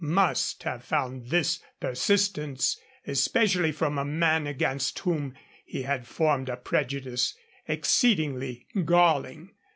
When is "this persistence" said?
1.27-2.75